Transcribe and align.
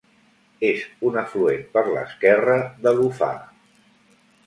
És 0.69 0.85
un 1.09 1.19
afluent 1.23 1.63
per 1.77 1.85
l'esquerra 1.91 2.59
de 2.87 2.97
l'Ufà. 2.99 3.33